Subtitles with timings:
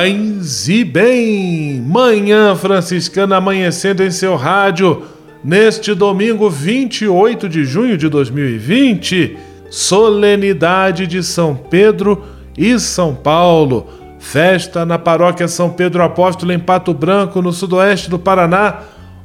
[0.00, 1.78] Paz e bem!
[1.86, 5.02] Manhã Franciscana amanhecendo em seu rádio
[5.44, 9.36] neste domingo 28 de junho de 2020,
[9.68, 12.24] solenidade de São Pedro
[12.56, 13.88] e São Paulo.
[14.18, 18.78] Festa na paróquia São Pedro Apóstolo em Pato Branco, no sudoeste do Paraná,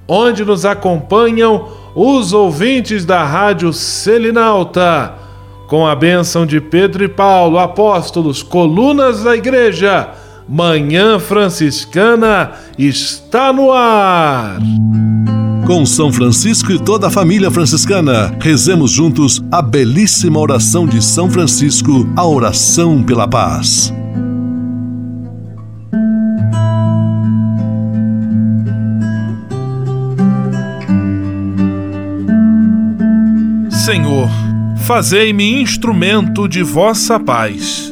[0.05, 5.13] onde nos acompanham os ouvintes da Rádio Selinalta.
[5.69, 13.71] Com a bênção de Pedro e Paulo, apóstolos, colunas da igreja Manhã Franciscana está no
[13.71, 14.59] ar.
[15.65, 21.31] Com São Francisco e toda a família franciscana, rezemos juntos a belíssima oração de São
[21.31, 23.91] Francisco, a oração pela paz.
[33.71, 34.29] Senhor,
[34.85, 37.91] fazei-me instrumento de vossa paz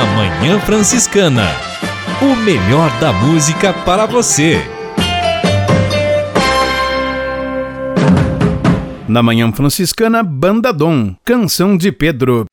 [0.00, 1.46] Na Manhã Franciscana.
[2.22, 4.58] O melhor da música para você.
[9.06, 12.46] Na Manhã Franciscana, Banda Dom, Canção de Pedro.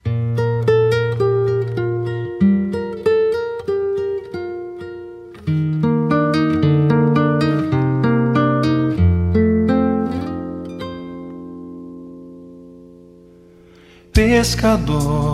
[14.11, 15.26] Pescador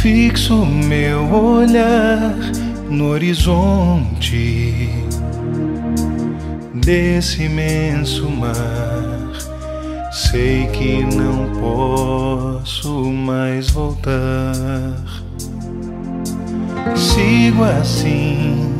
[0.00, 2.34] fixo meu olhar
[2.88, 4.88] no horizonte
[6.74, 9.32] desse imenso mar.
[10.12, 14.94] Sei que não posso mais voltar.
[16.94, 18.74] Sigo assim,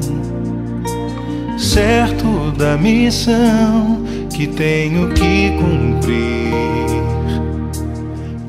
[1.59, 4.04] certo da missão
[4.34, 6.47] que tenho que cumprir.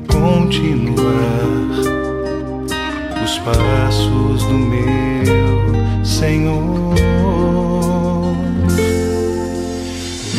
[0.06, 1.87] Continuar
[3.56, 6.94] passos do meu Senhor.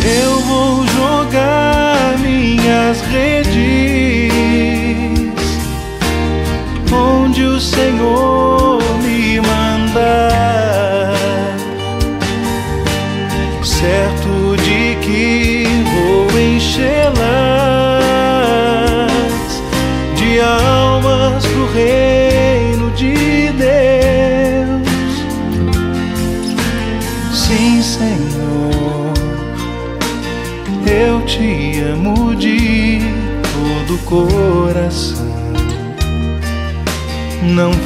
[0.04, 3.79] Eu vou jogar minhas redes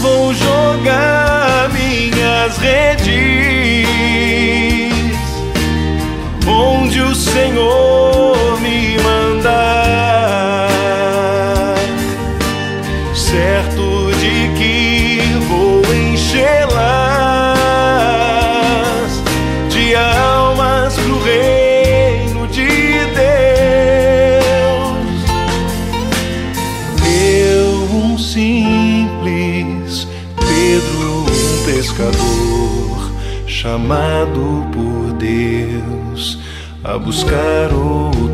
[0.00, 3.06] Vou jogar minhas redes
[6.46, 9.85] onde o Senhor me mandar,
[36.98, 38.25] buscar outro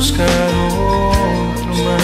[0.00, 0.24] buscar
[0.80, 2.00] outro mar.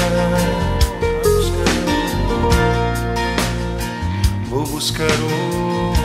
[4.51, 5.97] Vou buscar outro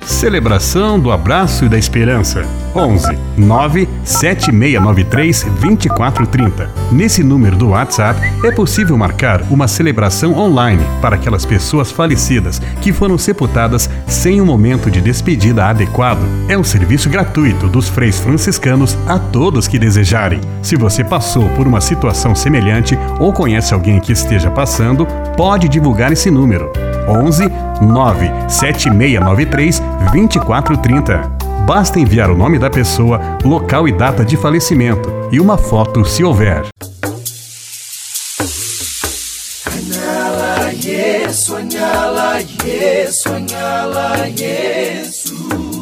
[0.00, 2.61] Celebração do Abraço e da Esperança.
[2.74, 6.70] 11 9 7693 2430.
[6.90, 12.92] Nesse número do WhatsApp é possível marcar uma celebração online para aquelas pessoas falecidas que
[12.92, 16.22] foram sepultadas sem um momento de despedida adequado.
[16.48, 20.40] É um serviço gratuito dos freis franciscanos a todos que desejarem.
[20.62, 26.12] Se você passou por uma situação semelhante ou conhece alguém que esteja passando, pode divulgar
[26.12, 26.70] esse número.
[27.08, 29.82] 11 97693
[30.12, 31.41] 2430.
[31.66, 36.24] Basta enviar o nome da pessoa, local e data de falecimento e uma foto se
[36.24, 36.66] houver.
[43.12, 45.81] Sonhala, yes.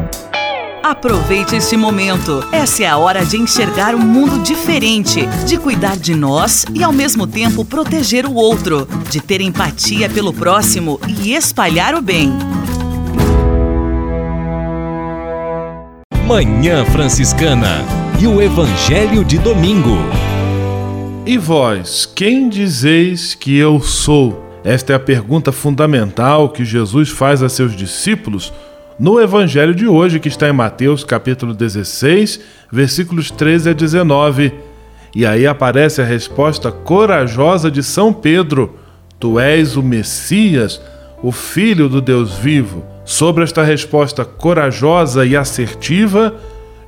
[0.83, 2.43] Aproveite este momento.
[2.51, 6.91] Essa é a hora de enxergar um mundo diferente, de cuidar de nós e ao
[6.91, 12.31] mesmo tempo proteger o outro, de ter empatia pelo próximo e espalhar o bem.
[16.25, 17.85] Manhã Franciscana
[18.19, 19.97] e o Evangelho de Domingo.
[21.27, 24.43] E vós, quem dizeis que eu sou?
[24.63, 28.51] Esta é a pergunta fundamental que Jesus faz a seus discípulos
[28.99, 32.39] no evangelho de hoje, que está em Mateus capítulo 16,
[32.71, 34.53] versículos 13 a 19.
[35.15, 38.75] E aí aparece a resposta corajosa de São Pedro:
[39.19, 40.81] Tu és o Messias,
[41.21, 42.85] o Filho do Deus vivo.
[43.03, 46.35] Sobre esta resposta corajosa e assertiva,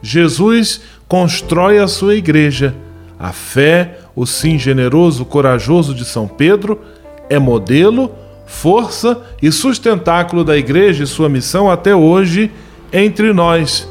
[0.02, 2.74] Jesus constrói a sua igreja.
[3.20, 6.82] A fé, o sim generoso, corajoso de São Pedro,
[7.30, 8.12] é modelo
[8.46, 12.52] força e sustentáculo da igreja e sua missão até hoje
[12.92, 13.90] entre nós.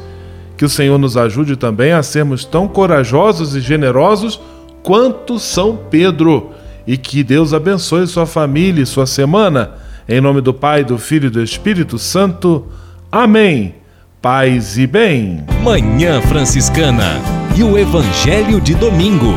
[0.55, 4.39] Que o Senhor nos ajude também a sermos tão corajosos e generosos
[4.81, 6.51] quanto São Pedro.
[6.85, 9.71] E que Deus abençoe sua família e sua semana.
[10.07, 12.67] Em nome do Pai, do Filho e do Espírito Santo.
[13.11, 13.75] Amém.
[14.21, 15.43] Paz e bem.
[15.63, 17.21] Manhã Franciscana
[17.55, 19.33] e o Evangelho de Domingo.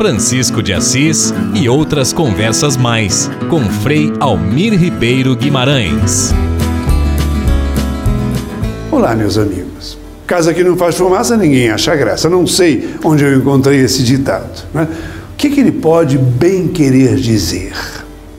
[0.00, 6.32] Francisco de Assis e outras conversas mais com Frei Almir Ribeiro Guimarães.
[8.90, 9.98] Olá, meus amigos.
[10.26, 12.30] Casa que não faz fumaça, ninguém acha graça.
[12.30, 14.64] Não sei onde eu encontrei esse ditado.
[14.72, 14.88] Né?
[15.34, 17.74] O que, que ele pode bem querer dizer?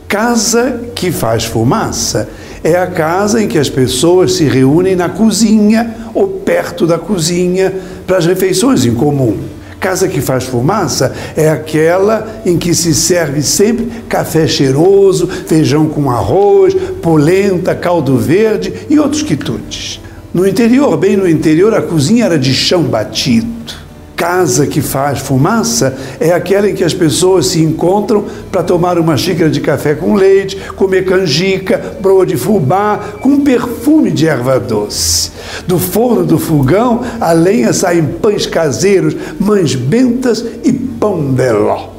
[0.08, 2.28] Casa que faz fumaça
[2.64, 7.72] é a casa em que as pessoas se reúnem na cozinha ou perto da cozinha
[8.08, 9.61] para as refeições em comum.
[9.82, 16.12] Casa que faz fumaça é aquela em que se serve sempre café cheiroso, feijão com
[16.12, 20.00] arroz, polenta, caldo verde e outros quitutes.
[20.32, 23.82] No interior, bem no interior, a cozinha era de chão batido
[24.16, 29.18] casa que faz fumaça é aquela em que as pessoas se encontram para tomar uma
[29.18, 35.32] xícara de café com leite, comer canjica, broa de fubá, com perfume de erva doce.
[35.66, 41.90] Do forno do fogão, a lenha saem pães caseiros, mães bentas e pão de.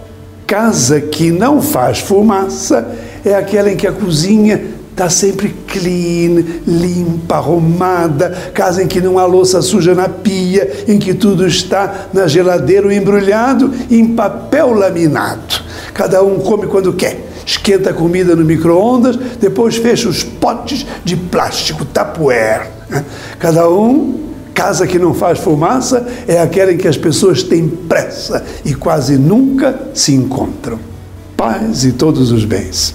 [0.47, 4.61] Casa que não faz fumaça é aquela em que a cozinha
[4.92, 10.99] Está sempre clean, limpa, arrumada, casa em que não há louça suja na pia, em
[10.99, 15.62] que tudo está na geladeira embrulhado em papel laminado.
[15.94, 17.18] Cada um come quando quer.
[17.44, 22.70] Esquenta a comida no micro-ondas, depois fecha os potes de plástico, tapuer.
[23.38, 24.20] Cada um
[24.54, 29.16] Casa que não faz fumaça é aquela em que as pessoas têm pressa e quase
[29.16, 30.78] nunca se encontram.
[31.37, 32.94] Paz e todos os bens.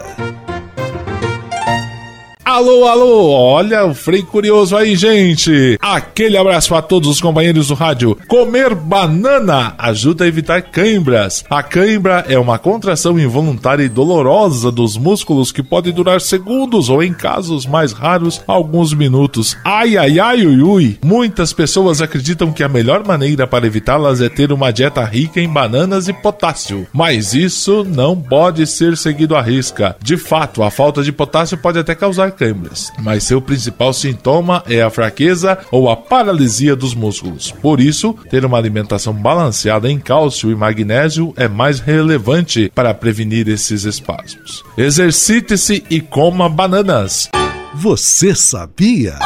[2.51, 5.79] Alô, alô, olha o Frei Curioso aí, gente.
[5.81, 8.17] Aquele abraço para todos os companheiros do rádio.
[8.27, 11.45] Comer banana ajuda a evitar cãibras.
[11.49, 17.01] A cãibra é uma contração involuntária e dolorosa dos músculos que pode durar segundos ou,
[17.01, 19.55] em casos mais raros, alguns minutos.
[19.63, 20.99] Ai, ai, ai, ui, ui.
[21.01, 25.47] Muitas pessoas acreditam que a melhor maneira para evitá-las é ter uma dieta rica em
[25.47, 26.85] bananas e potássio.
[26.91, 29.95] Mas isso não pode ser seguido à risca.
[30.03, 34.81] De fato, a falta de potássio pode até causar câimbras, mas seu principal sintoma é
[34.81, 37.51] a fraqueza ou a paralisia dos músculos.
[37.51, 43.47] Por isso, ter uma alimentação balanceada em cálcio e magnésio é mais relevante para prevenir
[43.47, 44.63] esses espasmos.
[44.75, 47.29] Exercite-se e coma bananas.
[47.75, 49.19] Você sabia?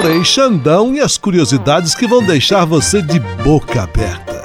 [0.00, 4.42] Frei Xandão e as curiosidades que vão deixar você de boca aberta.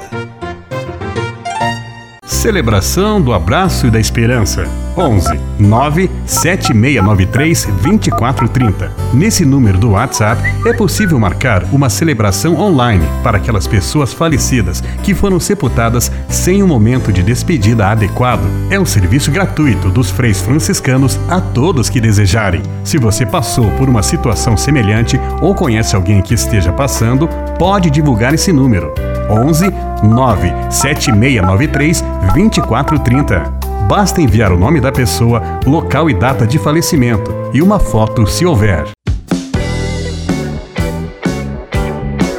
[2.25, 4.65] Celebração do Abraço e da Esperança.
[4.98, 8.91] 11 9 7693 2430.
[9.13, 15.13] Nesse número do WhatsApp é possível marcar uma celebração online para aquelas pessoas falecidas que
[15.13, 18.43] foram sepultadas sem um momento de despedida adequado.
[18.69, 22.62] É um serviço gratuito dos freis franciscanos a todos que desejarem.
[22.83, 28.33] Se você passou por uma situação semelhante ou conhece alguém que esteja passando, pode divulgar
[28.33, 28.93] esse número.
[29.29, 29.71] 11
[30.03, 33.60] 97693 2430.
[33.88, 38.45] Basta enviar o nome da pessoa, local e data de falecimento e uma foto se
[38.45, 38.89] houver.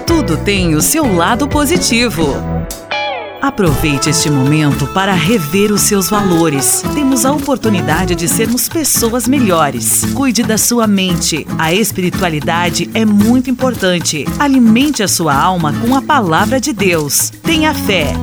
[0.07, 2.35] Tudo tem o seu lado positivo.
[3.43, 6.81] Aproveite este momento para rever os seus valores.
[6.95, 10.05] Temos a oportunidade de sermos pessoas melhores.
[10.15, 11.45] Cuide da sua mente.
[11.59, 14.25] A espiritualidade é muito importante.
[14.39, 17.33] Alimente a sua alma com a palavra de Deus.
[17.43, 18.15] Tenha fé.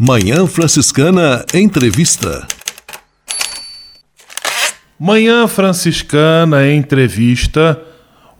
[0.00, 2.46] Manhã Franciscana Entrevista.
[4.96, 7.82] Manhã Franciscana Entrevista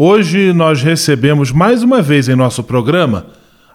[0.00, 3.27] Hoje nós recebemos mais uma vez em nosso programa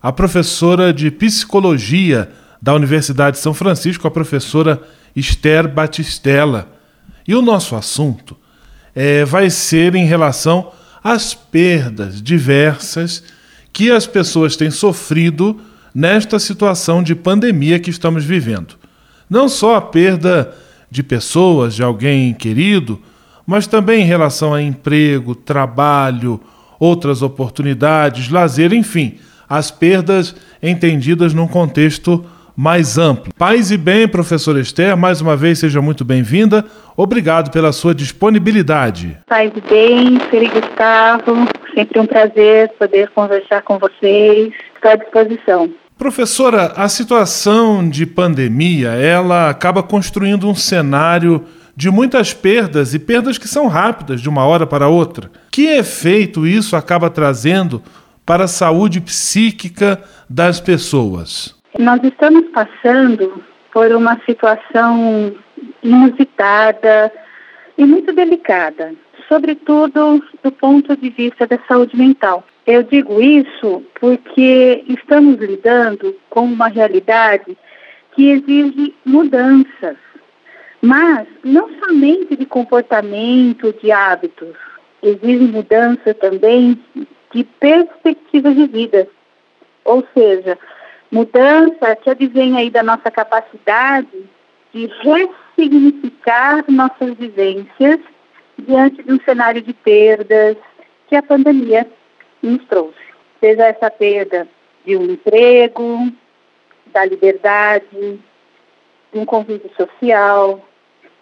[0.01, 4.81] a professora de psicologia da Universidade de São Francisco, a professora
[5.13, 6.69] Esther Batistella.
[7.27, 8.37] E o nosso assunto
[8.95, 10.71] é, vai ser em relação
[11.03, 13.21] às perdas diversas
[13.73, 15.59] que as pessoas têm sofrido
[15.93, 18.75] nesta situação de pandemia que estamos vivendo.
[19.29, 20.53] Não só a perda
[20.89, 22.99] de pessoas, de alguém querido,
[23.45, 26.39] mas também em relação a emprego, trabalho,
[26.79, 29.17] outras oportunidades, lazer, enfim,
[29.49, 33.33] as perdas entendidas num contexto mais amplo.
[33.37, 36.63] Paz e bem, professor Esther, mais uma vez seja muito bem-vinda.
[36.95, 39.17] Obrigado pela sua disponibilidade.
[39.27, 44.53] Paz e bem, Feliz Gustavo, sempre um prazer poder conversar com vocês.
[44.75, 45.69] Estou à disposição.
[46.03, 51.45] Professora, a situação de pandemia, ela acaba construindo um cenário
[51.77, 55.31] de muitas perdas e perdas que são rápidas de uma hora para outra.
[55.49, 57.81] Que efeito isso acaba trazendo
[58.25, 61.55] para a saúde psíquica das pessoas?
[61.79, 63.41] Nós estamos passando
[63.71, 65.33] por uma situação
[65.81, 67.13] inusitada
[67.77, 68.93] e muito delicada,
[69.29, 72.43] sobretudo do ponto de vista da saúde mental.
[72.65, 77.57] Eu digo isso porque estamos lidando com uma realidade
[78.13, 79.97] que exige mudanças,
[80.81, 84.55] mas não somente de comportamento, de hábitos,
[85.01, 86.79] exige mudança também
[87.33, 89.07] de perspectivas de vida.
[89.83, 90.57] Ou seja,
[91.11, 94.07] mudança que advém aí da nossa capacidade
[94.73, 97.99] de ressignificar nossas vivências
[98.57, 100.55] diante de um cenário de perdas
[101.09, 101.85] que a pandemia
[102.43, 102.99] nos trouxe.
[103.39, 104.47] Seja essa perda
[104.85, 106.11] de um emprego,
[106.87, 108.19] da liberdade,
[109.11, 110.63] de um convívio social,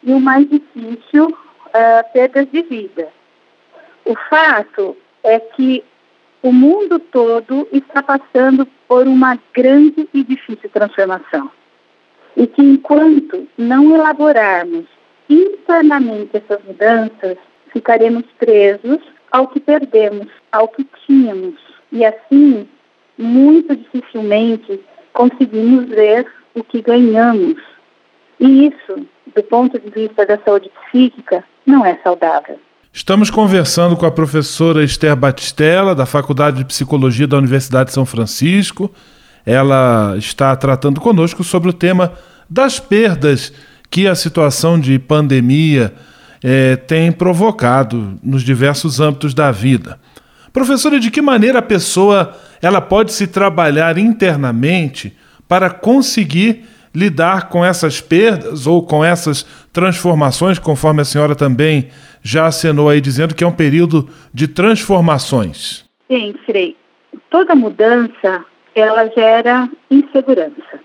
[0.04, 3.10] e o mais difícil, uh, perdas de vida.
[4.06, 5.84] O fato é que
[6.42, 11.51] o mundo todo está passando por uma grande e difícil transformação.
[12.36, 14.86] E que enquanto não elaborarmos
[15.30, 17.38] internamente essas mudanças,
[17.72, 19.00] ficaremos presos
[19.31, 21.55] ao que perdemos, ao que tínhamos.
[21.91, 22.67] E assim,
[23.17, 24.79] muito dificilmente
[25.13, 27.57] conseguimos ver o que ganhamos.
[28.39, 32.59] E isso, do ponto de vista da saúde psíquica, não é saudável.
[32.94, 38.05] Estamos conversando com a professora Esther Batistella, da Faculdade de Psicologia da Universidade de São
[38.05, 38.91] Francisco.
[39.46, 42.13] Ela está tratando conosco sobre o tema
[42.50, 43.53] das perdas
[43.89, 45.94] que a situação de pandemia
[46.44, 50.00] eh, tem provocado nos diversos âmbitos da vida.
[50.51, 55.16] Professora, de que maneira a pessoa ela pode se trabalhar internamente
[55.48, 61.88] para conseguir lidar com essas perdas ou com essas transformações, conforme a senhora também
[62.22, 65.86] já acenou aí dizendo que é um período de transformações.
[66.10, 66.75] Sim, Frei.
[67.30, 70.80] Toda mudança, ela gera insegurança,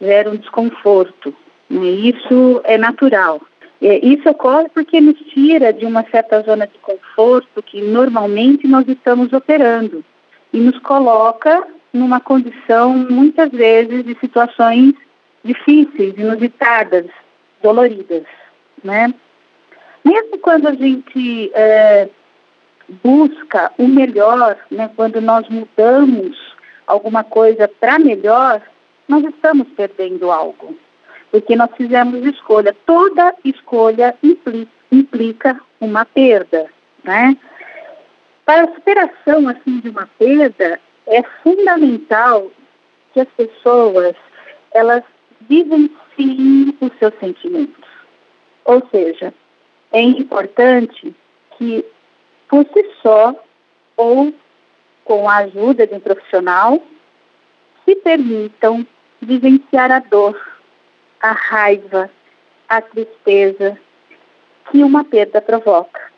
[0.00, 1.34] gera um desconforto.
[1.68, 1.86] Né?
[1.86, 3.40] Isso é natural.
[3.82, 9.32] Isso ocorre porque nos tira de uma certa zona de conforto que normalmente nós estamos
[9.32, 10.04] operando
[10.52, 14.94] e nos coloca numa condição, muitas vezes, de situações
[15.44, 17.06] difíceis, inusitadas,
[17.60, 18.24] doloridas,
[18.84, 19.12] né?
[20.04, 22.08] Mesmo quando a gente é,
[23.02, 26.36] busca o melhor, né, quando nós mudamos
[26.86, 28.62] alguma coisa para melhor,
[29.08, 30.76] nós estamos perdendo algo.
[31.32, 32.76] Porque nós fizemos escolha.
[32.86, 34.14] Toda escolha
[34.92, 36.70] implica, uma perda,
[37.02, 37.36] né?
[38.44, 42.50] Para a superação assim de uma perda, é fundamental
[43.12, 44.14] que as pessoas
[44.72, 45.02] elas
[45.48, 47.88] vivenciem os seus sentimentos.
[48.64, 49.34] Ou seja,
[49.90, 51.14] é importante
[51.56, 51.84] que,
[52.48, 53.34] por si só,
[53.96, 54.32] ou
[55.04, 56.80] com a ajuda de um profissional,
[57.84, 58.86] se permitam
[59.20, 60.38] vivenciar a dor,
[61.22, 62.10] a raiva,
[62.68, 63.78] a tristeza
[64.70, 66.10] que uma perda provoca.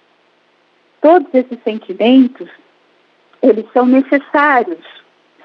[1.01, 2.49] Todos esses sentimentos,
[3.43, 4.85] eles são necessários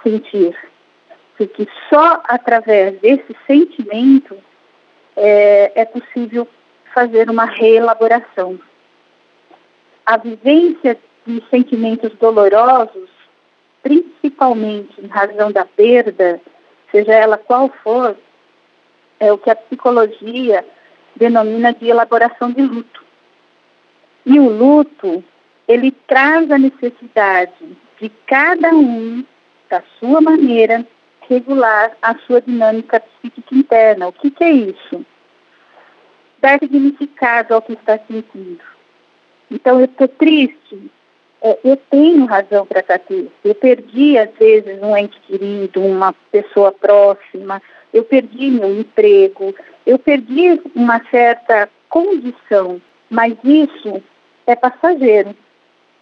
[0.01, 0.57] sentir,
[1.37, 4.37] porque só através desse sentimento
[5.17, 6.47] é, é possível
[6.93, 8.57] fazer uma reelaboração.
[10.05, 13.09] A vivência de sentimentos dolorosos,
[13.83, 16.39] principalmente em razão da perda,
[16.91, 18.15] seja ela qual for,
[19.19, 20.65] é o que a psicologia
[21.15, 23.03] denomina de elaboração de luto.
[24.25, 25.23] E o luto,
[25.67, 29.23] ele traz a necessidade de cada um,
[29.69, 30.85] da sua maneira,
[31.27, 34.07] regular a sua dinâmica psíquica interna.
[34.07, 35.05] O que, que é isso?
[36.41, 38.61] dar significado ao que está sentindo.
[39.51, 40.91] Então, eu estou triste,
[41.41, 43.31] é, eu tenho razão para estar triste.
[43.43, 47.61] Eu perdi, às vezes, um ente querido, uma pessoa próxima,
[47.93, 49.53] eu perdi meu emprego,
[49.85, 54.01] eu perdi uma certa condição, mas isso
[54.45, 55.35] é passageiro.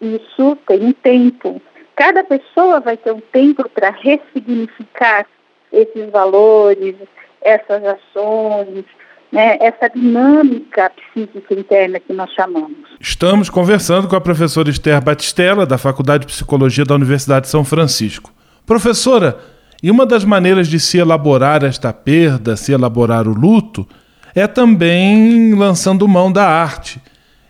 [0.02, 1.62] Isso tem um tempo.
[1.96, 5.26] Cada pessoa vai ter um tempo para ressignificar
[5.72, 6.96] esses valores,
[7.42, 8.86] essas ações,
[9.32, 12.78] né, essa dinâmica psíquica interna que nós chamamos.
[13.00, 17.66] Estamos conversando com a professora Esther Batistella, da Faculdade de Psicologia da Universidade de São
[17.66, 18.32] Francisco.
[18.66, 19.40] Professora,
[19.82, 23.88] e uma das maneiras de se elaborar esta perda, se elaborar o luto,
[24.34, 27.02] é também lançando mão da arte.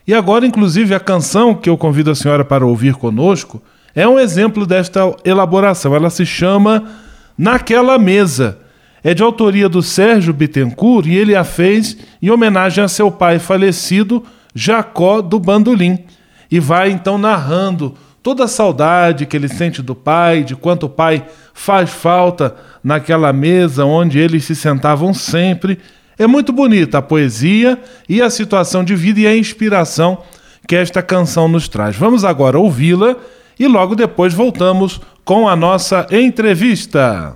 [0.06, 3.62] E agora, inclusive, a canção que eu convido a senhora para ouvir conosco
[3.94, 5.96] é um exemplo desta elaboração.
[5.96, 6.86] Ela se chama
[7.38, 8.60] Naquela Mesa.
[9.04, 13.40] É de autoria do Sérgio Bittencourt e ele a fez em homenagem a seu pai
[13.40, 16.00] falecido, Jacó do Bandolim.
[16.50, 20.90] E vai então narrando toda a saudade que ele sente do pai, de quanto o
[20.90, 25.80] pai faz falta naquela mesa onde eles se sentavam sempre.
[26.18, 30.20] É muito bonita a poesia e a situação de vida e a inspiração
[30.68, 31.96] que esta canção nos traz.
[31.96, 33.16] Vamos agora ouvi-la
[33.60, 37.36] e logo depois voltamos com a nossa entrevista.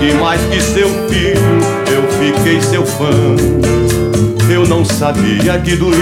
[0.00, 1.60] que mais que seu filho
[1.92, 3.36] eu fiquei seu fã.
[4.50, 5.92] Eu não sabia que doía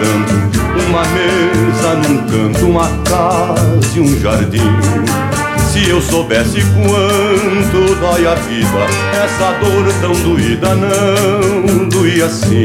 [0.00, 4.70] tanto uma mesa num canto, uma casa e um jardim.
[5.70, 12.64] Se eu soubesse quanto dói a vida, essa dor tão doída não doía assim.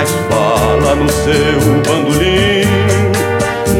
[0.00, 2.64] Mais fala no seu bandolim.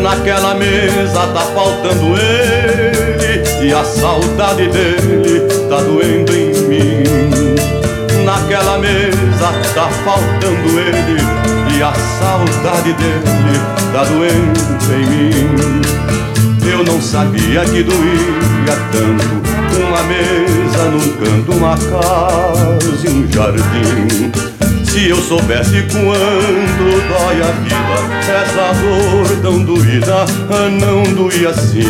[0.02, 8.24] Naquela mesa tá faltando ele E a saudade dele tá doendo em mim.
[8.24, 11.20] Naquela mesa tá faltando ele
[11.76, 13.60] E a saudade dele
[13.92, 14.60] tá doendo
[14.94, 15.82] em mim.
[16.70, 19.40] Eu não sabia que doía tanto
[19.76, 24.59] uma mesa num canto, uma casa e um jardim.
[24.90, 27.96] Se eu soubesse quanto dói a vida,
[28.28, 30.24] essa dor tão doída
[30.80, 31.84] não doía assim.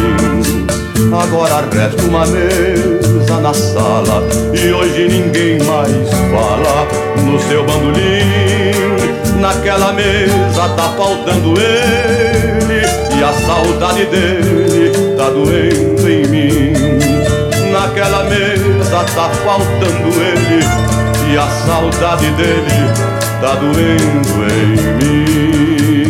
[1.10, 6.86] Agora resta uma mesa na sala e hoje ninguém mais fala
[7.24, 9.40] no seu bandolim.
[9.40, 12.82] Naquela mesa tá faltando ele
[13.18, 17.10] e a saudade dele tá doendo em mim
[17.72, 20.99] naquela mesa tá faltando ele
[21.32, 22.90] e a saudade dele
[23.40, 26.10] tá doendo em mim.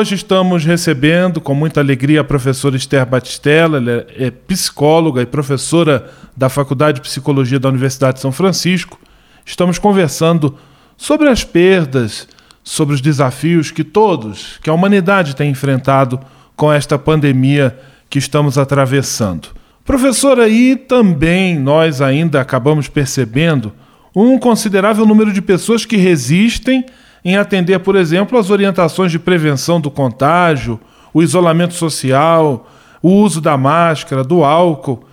[0.00, 6.10] Hoje estamos recebendo com muita alegria a professora Esther Batistella, ela é psicóloga e professora
[6.34, 8.98] da Faculdade de Psicologia da Universidade de São Francisco.
[9.44, 10.56] Estamos conversando
[10.96, 12.26] sobre as perdas,
[12.64, 16.18] sobre os desafios que todos, que a humanidade tem enfrentado
[16.56, 19.48] com esta pandemia que estamos atravessando.
[19.84, 23.70] Professora, e também nós ainda acabamos percebendo
[24.16, 26.86] um considerável número de pessoas que resistem
[27.24, 30.80] em atender, por exemplo, as orientações de prevenção do contágio,
[31.12, 32.68] o isolamento social,
[33.02, 35.04] o uso da máscara, do álcool.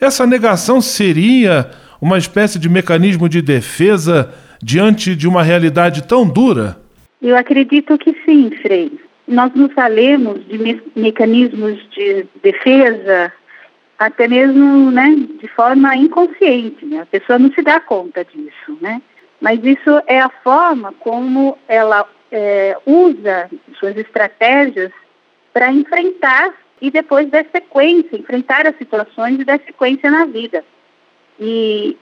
[0.00, 6.78] Essa negação seria uma espécie de mecanismo de defesa diante de uma realidade tão dura?
[7.20, 8.92] Eu acredito que sim, Frei.
[9.26, 13.32] Nós nos valemos de me mecanismos de defesa
[13.98, 16.84] até mesmo né, de forma inconsciente.
[16.84, 17.00] Né?
[17.00, 19.00] A pessoa não se dá conta disso, né?
[19.40, 24.90] Mas isso é a forma como ela é, usa suas estratégias
[25.52, 30.64] para enfrentar e depois dar sequência, enfrentar as situações e dar sequência na vida.
[31.38, 31.96] E,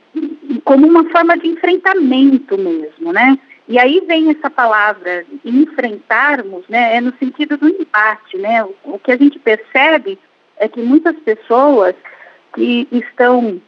[0.65, 3.39] como uma forma de enfrentamento mesmo, né?
[3.67, 6.97] E aí vem essa palavra enfrentarmos, né?
[6.97, 8.63] É no sentido do embate, né?
[8.65, 10.19] O, o que a gente percebe
[10.57, 11.95] é que muitas pessoas
[12.55, 13.61] que estão,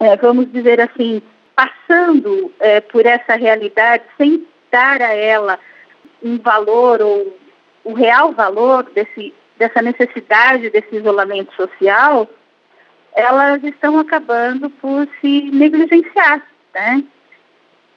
[0.00, 1.22] é, vamos dizer assim,
[1.58, 5.58] passando é, por essa realidade sem dar a ela
[6.22, 7.36] um valor ou
[7.82, 12.28] o real valor desse, dessa necessidade desse isolamento social,
[13.12, 17.02] elas estão acabando por se negligenciar, né?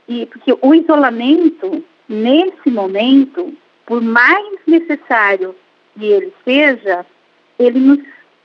[0.07, 5.55] E porque o isolamento, nesse momento, por mais necessário
[5.93, 7.05] que ele seja,
[7.59, 7.99] ele nos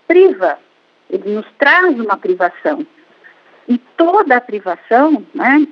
[0.07, 0.59] priva,
[1.09, 2.87] ele nos traz uma privação.
[3.69, 5.67] E toda a privação, né,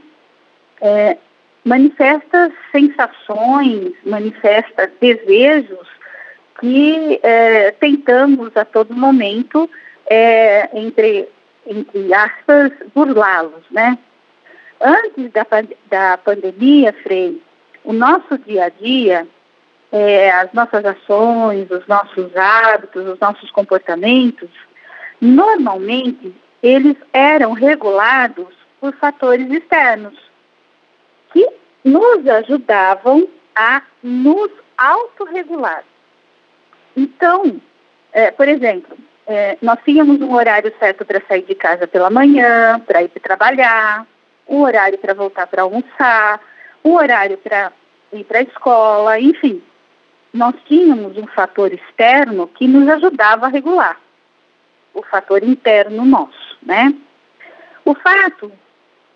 [0.81, 1.17] é,
[1.65, 5.89] manifesta sensações, manifesta desejos
[6.61, 9.69] que é, tentamos a todo momento,
[10.07, 11.29] é, entre,
[11.67, 13.99] entre aspas, burlá-los, né?
[14.81, 15.47] Antes da,
[15.89, 17.41] da pandemia, Frei,
[17.85, 19.27] o nosso dia a dia,
[19.91, 24.51] é, as nossas ações, os nossos hábitos, os nossos comportamentos,
[25.21, 28.49] normalmente eles eram regulados
[28.81, 30.19] por fatores externos
[31.31, 31.47] que
[31.85, 35.85] nos ajudavam a nos autorregular.
[36.97, 37.61] Então,
[38.15, 38.97] é, por exemplo,
[39.27, 44.07] é, nós tínhamos um horário certo para sair de casa pela manhã, para ir trabalhar,
[44.49, 46.41] um horário para voltar para almoçar,
[46.83, 47.73] um horário para
[48.11, 49.63] ir para a escola, enfim.
[50.33, 54.01] Nós tínhamos um fator externo que nos ajudava a regular,
[54.95, 56.95] o fator interno nosso, né?
[57.85, 58.51] O fato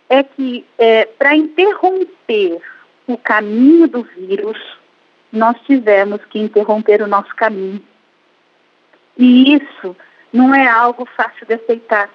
[0.09, 2.61] é que, é, para interromper
[3.07, 4.59] o caminho do vírus,
[5.33, 7.83] nós tivemos que interromper o nosso caminho.
[9.17, 9.97] E isso
[10.33, 12.11] não é algo fácil de aceitar.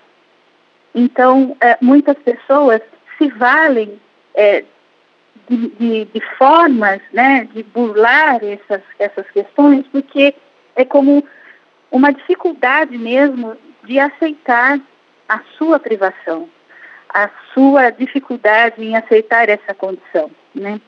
[0.93, 2.81] Então, é, muitas pessoas
[3.17, 3.99] se valem
[4.35, 4.63] é,
[5.49, 10.35] de, de, de, formas né, de burlar essas, essas questões, porque
[10.75, 11.25] é como
[11.91, 14.79] uma dificuldade mesmo de aceitar
[15.27, 16.49] a sua privação,
[17.09, 20.31] a sua dificuldade em aceitar essa condição.
[20.53, 20.79] Né?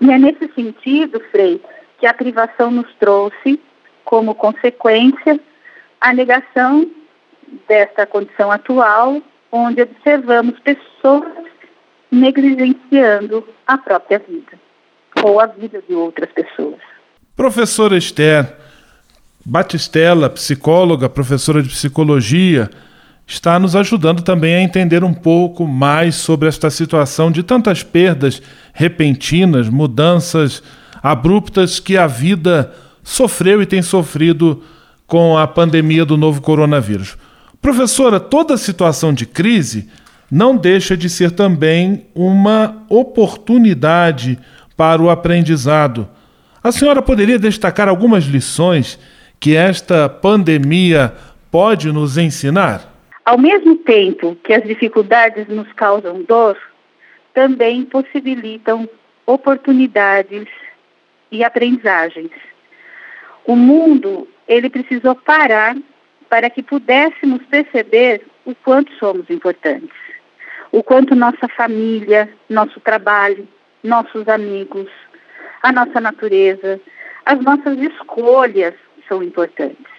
[0.00, 1.60] E é nesse sentido, Frei,
[1.98, 3.60] que a privação nos trouxe
[4.04, 5.40] como consequência
[6.00, 6.88] a negação
[7.68, 11.46] desta condição atual, onde observamos pessoas
[12.10, 14.58] negligenciando a própria vida
[15.22, 16.80] ou a vida de outras pessoas.
[17.34, 18.54] Professora Esther
[19.48, 22.68] Batistella, psicóloga, professora de psicologia,
[23.26, 28.40] está nos ajudando também a entender um pouco mais sobre esta situação de tantas perdas
[28.72, 30.62] repentinas, mudanças
[31.02, 34.62] abruptas que a vida sofreu e tem sofrido
[35.06, 37.16] com a pandemia do novo coronavírus.
[37.60, 39.88] Professora, toda situação de crise
[40.30, 44.38] não deixa de ser também uma oportunidade
[44.76, 46.08] para o aprendizado.
[46.62, 48.98] A senhora poderia destacar algumas lições
[49.38, 51.12] que esta pandemia
[51.50, 52.95] pode nos ensinar?
[53.26, 56.56] Ao mesmo tempo que as dificuldades nos causam dor,
[57.34, 58.88] também possibilitam
[59.26, 60.46] oportunidades
[61.32, 62.30] e aprendizagens.
[63.44, 65.76] O mundo, ele precisou parar
[66.28, 69.98] para que pudéssemos perceber o quanto somos importantes,
[70.70, 73.48] o quanto nossa família, nosso trabalho,
[73.82, 74.88] nossos amigos,
[75.64, 76.80] a nossa natureza,
[77.24, 78.74] as nossas escolhas
[79.08, 79.95] são importantes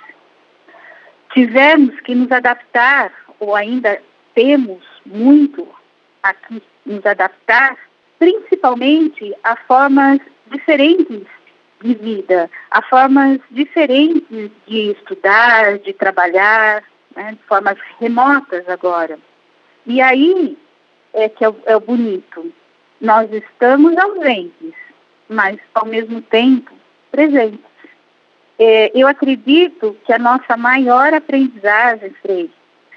[1.37, 4.01] tivemos que nos adaptar, ou ainda
[4.33, 5.67] temos muito
[6.23, 7.77] aqui nos adaptar,
[8.17, 10.19] principalmente a formas
[10.51, 11.27] diferentes
[11.79, 16.83] de vida, a formas diferentes de estudar, de trabalhar,
[17.15, 19.19] né, de formas remotas agora.
[19.85, 20.57] E aí
[21.13, 22.51] é que é o, é o bonito.
[22.99, 24.73] Nós estamos ausentes,
[25.29, 26.73] mas ao mesmo tempo
[27.11, 27.76] presentes.
[28.59, 32.49] É, eu acredito que a nossa maior aprendizagem, Frei,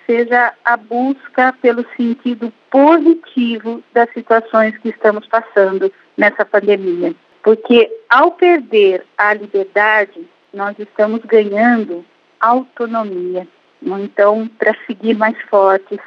[0.07, 7.14] seja a busca pelo sentido positivo das situações que estamos passando nessa pandemia.
[7.42, 12.05] Porque ao perder a liberdade, nós estamos ganhando
[12.40, 13.46] autonomia.
[13.83, 15.99] Então, para seguir mais fortes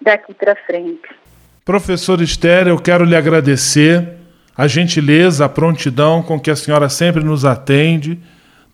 [0.00, 1.08] daqui para frente.
[1.64, 4.16] Professor Esther, eu quero lhe agradecer
[4.56, 8.18] a gentileza, a prontidão com que a senhora sempre nos atende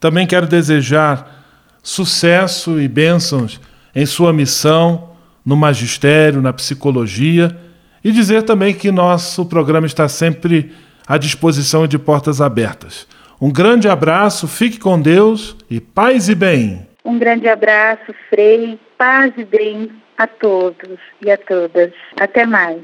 [0.01, 1.45] também quero desejar
[1.83, 3.61] sucesso e bênçãos
[3.95, 5.11] em sua missão
[5.45, 7.57] no magistério, na psicologia
[8.03, 10.73] e dizer também que nosso programa está sempre
[11.07, 13.07] à disposição de portas abertas.
[13.41, 16.87] Um grande abraço, fique com Deus e paz e bem.
[17.05, 21.93] Um grande abraço, Frei, paz e bem a todos e a todas.
[22.19, 22.83] Até mais.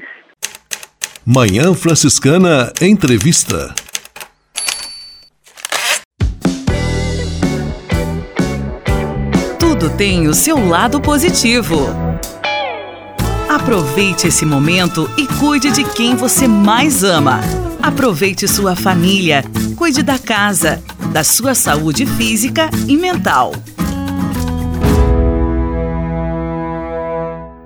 [1.25, 3.73] Manhã Franciscana Entrevista.
[9.81, 11.87] Tudo tem o seu lado positivo.
[13.49, 17.39] Aproveite esse momento e cuide de quem você mais ama.
[17.81, 19.43] Aproveite sua família,
[19.75, 20.79] cuide da casa,
[21.11, 23.53] da sua saúde física e mental.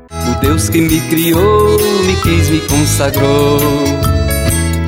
[0.10, 4.15] O Deus que me criou, me quis, me consagrou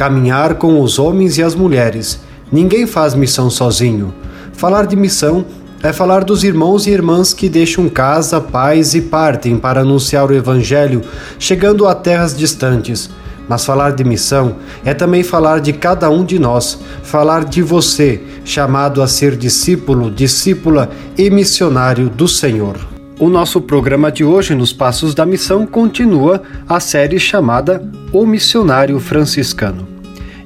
[0.00, 2.20] caminhar com os homens e as mulheres.
[2.50, 4.14] Ninguém faz missão sozinho.
[4.54, 5.44] Falar de missão
[5.82, 10.34] é falar dos irmãos e irmãs que deixam casa, pais e partem para anunciar o
[10.34, 11.02] Evangelho,
[11.38, 13.10] chegando a terras distantes.
[13.46, 18.22] Mas falar de missão é também falar de cada um de nós, falar de você,
[18.42, 22.78] chamado a ser discípulo, discípula e missionário do Senhor.
[23.18, 28.98] O nosso programa de hoje, nos Passos da Missão, continua a série chamada O Missionário
[28.98, 29.89] Franciscano.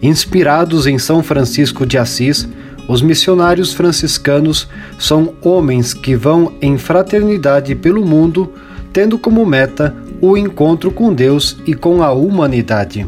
[0.05, 2.47] Inspirados em São Francisco de Assis,
[2.87, 8.53] os missionários franciscanos são homens que vão em fraternidade pelo mundo,
[8.93, 13.07] tendo como meta o encontro com Deus e com a humanidade.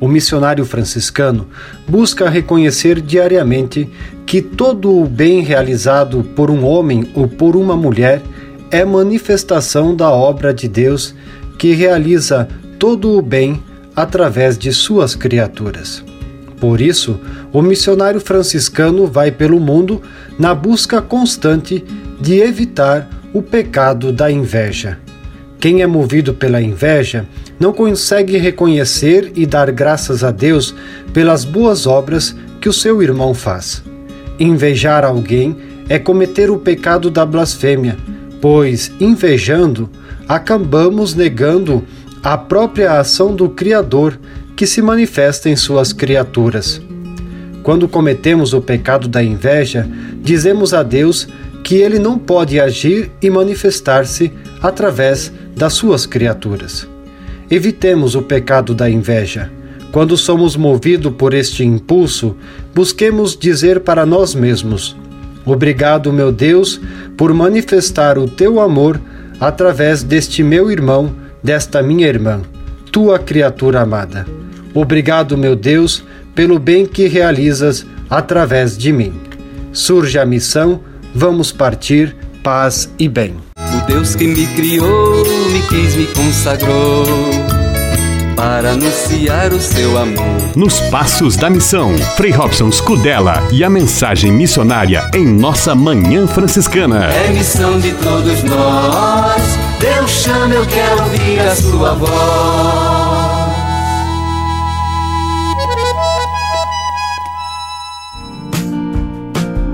[0.00, 1.46] O missionário franciscano
[1.86, 3.86] busca reconhecer diariamente
[4.24, 8.22] que todo o bem realizado por um homem ou por uma mulher
[8.70, 11.14] é manifestação da obra de Deus
[11.58, 13.62] que realiza todo o bem
[13.94, 16.02] através de suas criaturas.
[16.64, 17.20] Por isso,
[17.52, 20.00] o missionário franciscano vai pelo mundo
[20.38, 21.84] na busca constante
[22.18, 24.98] de evitar o pecado da inveja.
[25.60, 27.26] Quem é movido pela inveja
[27.60, 30.74] não consegue reconhecer e dar graças a Deus
[31.12, 33.84] pelas boas obras que o seu irmão faz.
[34.40, 37.94] Invejar alguém é cometer o pecado da blasfêmia
[38.40, 39.90] pois, invejando,
[40.26, 41.84] acabamos negando
[42.22, 44.18] a própria ação do Criador
[44.56, 46.80] que se manifesta em suas criaturas.
[47.62, 49.88] Quando cometemos o pecado da inveja,
[50.22, 51.26] dizemos a Deus
[51.64, 56.86] que ele não pode agir e manifestar-se através das suas criaturas.
[57.50, 59.50] Evitemos o pecado da inveja.
[59.90, 62.36] Quando somos movidos por este impulso,
[62.74, 64.96] busquemos dizer para nós mesmos:
[65.46, 66.80] Obrigado, meu Deus,
[67.16, 69.00] por manifestar o teu amor
[69.38, 72.42] através deste meu irmão, desta minha irmã,
[72.90, 74.43] tua criatura amada.
[74.74, 76.02] Obrigado, meu Deus,
[76.34, 79.12] pelo bem que realizas através de mim.
[79.72, 80.80] Surge a missão,
[81.14, 83.36] vamos partir, paz e bem.
[83.56, 87.04] O Deus que me criou, me quis, me consagrou
[88.36, 90.56] para anunciar o seu amor.
[90.56, 97.06] Nos Passos da Missão, Frei Robson Scudella e a mensagem missionária em nossa Manhã Franciscana.
[97.12, 99.42] É missão de todos nós,
[99.78, 102.83] Deus chama, eu quero ouvir a sua voz.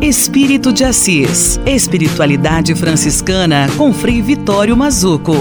[0.01, 5.34] Espírito de Assis, Espiritualidade Franciscana com Frei Vitório Mazuco.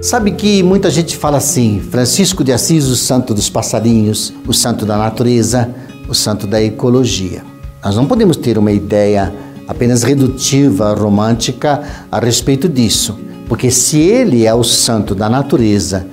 [0.00, 4.86] Sabe que muita gente fala assim: Francisco de Assis, o santo dos passarinhos, o santo
[4.86, 5.68] da natureza,
[6.08, 7.44] o santo da ecologia.
[7.84, 9.34] Nós não podemos ter uma ideia
[9.68, 16.06] apenas redutiva, romântica a respeito disso, porque se ele é o santo da natureza,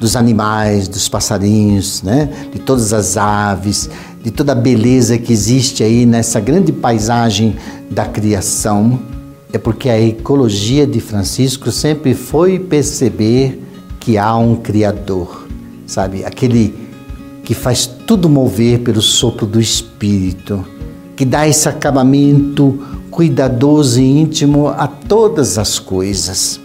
[0.00, 3.88] dos animais, dos passarinhos, né, de todas as aves,
[4.24, 7.56] de toda a beleza que existe aí nessa grande paisagem
[7.90, 8.98] da criação,
[9.52, 13.62] é porque a ecologia de Francisco sempre foi perceber
[14.00, 15.46] que há um Criador,
[15.86, 16.24] sabe?
[16.24, 16.74] Aquele
[17.44, 20.64] que faz tudo mover pelo sopro do Espírito,
[21.14, 26.58] que dá esse acabamento cuidadoso e íntimo a todas as coisas.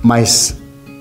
[0.00, 0.56] Mas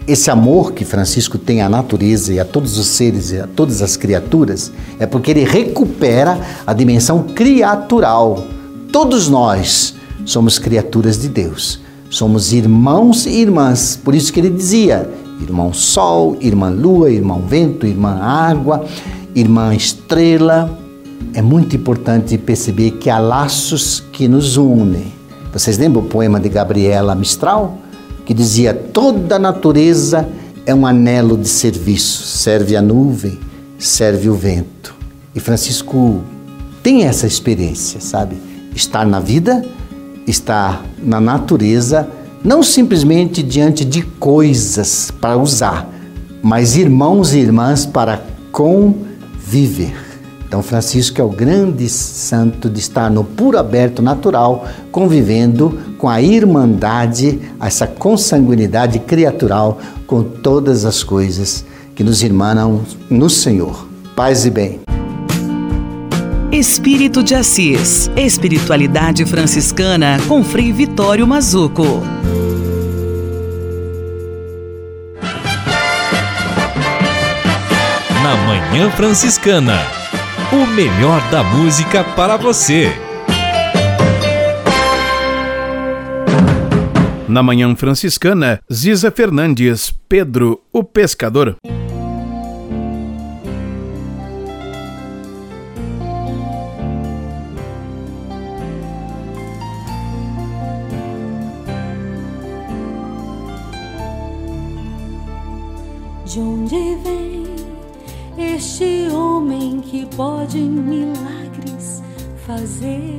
[0.07, 3.81] esse amor que Francisco tem à natureza e a todos os seres e a todas
[3.81, 8.43] as criaturas é porque ele recupera a dimensão criatural.
[8.91, 9.93] Todos nós
[10.25, 11.79] somos criaturas de Deus.
[12.09, 13.97] Somos irmãos e irmãs.
[14.03, 18.85] Por isso que ele dizia: irmão sol, irmã lua, irmão vento, irmã água,
[19.35, 20.77] irmã estrela.
[21.33, 25.13] É muito importante perceber que há laços que nos unem.
[25.53, 27.77] Vocês lembram o poema de Gabriela Mistral?
[28.31, 30.25] Que dizia: toda a natureza
[30.65, 33.37] é um anelo de serviço, serve a nuvem,
[33.77, 34.95] serve o vento.
[35.35, 36.21] E Francisco
[36.81, 38.37] tem essa experiência, sabe?
[38.73, 39.65] Estar na vida,
[40.25, 42.07] estar na natureza,
[42.41, 45.89] não simplesmente diante de coisas para usar,
[46.41, 48.23] mas irmãos e irmãs para
[48.53, 50.10] conviver.
[50.51, 56.21] Então, Francisco é o grande santo de estar no puro aberto natural, convivendo com a
[56.21, 61.63] irmandade, essa consanguinidade criatural com todas as coisas
[61.95, 63.87] que nos irmanam no Senhor.
[64.13, 64.81] Paz e bem.
[66.51, 68.11] Espírito de Assis.
[68.17, 72.01] Espiritualidade franciscana com Frei Vitório Mazuco.
[78.21, 80.00] Na Manhã Franciscana.
[80.53, 82.91] O melhor da música para você.
[87.25, 91.55] Na Manhã Franciscana, Ziza Fernandes, Pedro, o Pescador.
[110.15, 112.01] Pode milagres
[112.45, 113.17] fazer?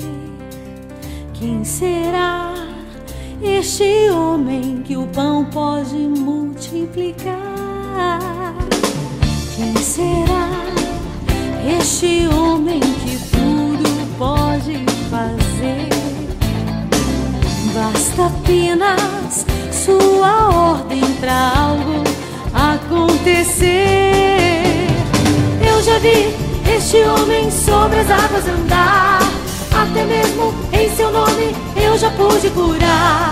[1.34, 2.54] Quem será
[3.42, 7.34] este homem que o pão pode multiplicar?
[9.56, 10.50] Quem será
[11.78, 15.88] este homem que tudo pode fazer?
[17.74, 22.04] Basta apenas sua ordem para algo
[22.54, 23.72] acontecer.
[25.66, 26.41] Eu já vi
[26.92, 29.20] este homem sobre as águas andar,
[29.74, 33.30] até mesmo em seu nome eu já pude curar.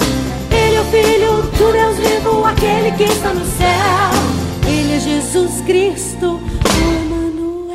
[0.51, 4.67] Ele é o Filho do Deus vivo, aquele que está no céu.
[4.67, 7.71] Ele é Jesus Cristo, o Emmanuel.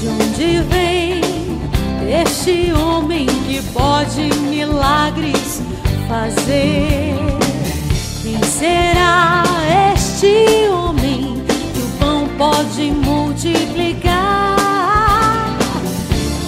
[0.00, 1.20] De onde vem
[2.22, 4.37] este homem que pode
[6.08, 7.14] fazer?
[8.22, 9.44] Quem será
[9.94, 11.44] este homem
[11.74, 14.56] que o pão pode multiplicar?